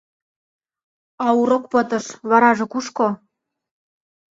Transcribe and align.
А 1.25 1.27
урок 1.39 1.63
пытыш— 1.71 2.05
вараже 2.29 2.65
кушко? 2.71 3.07